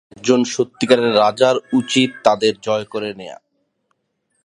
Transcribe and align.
একজন 0.11 0.39
সত্যিকারের 0.43 1.11
রাজার 1.15 1.55
উচিত 1.73 2.09
তাদের 2.23 2.53
জয় 2.61 2.85
করে 2.85 3.09
নেয়া। 3.13 3.37